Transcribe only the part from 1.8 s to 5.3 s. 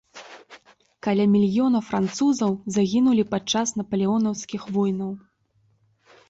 французаў загінулі падчас напалеонаўскіх войнаў.